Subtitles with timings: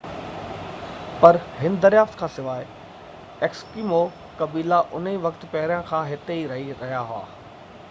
[1.19, 2.65] پر هن دريافت کانسواءِ
[3.49, 4.01] ايسڪيمو
[4.41, 7.23] قبيلا انهي وقت پهريان کان ئي هتي رهي رهيا هئا